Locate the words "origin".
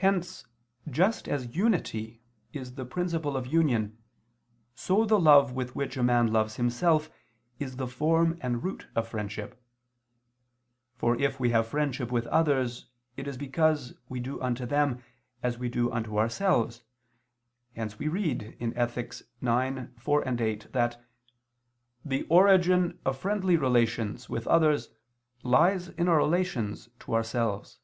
22.28-23.00